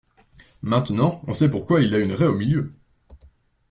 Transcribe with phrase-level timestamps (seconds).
[0.63, 2.71] Maintenant on sait pourquoi il a une raie au milieu.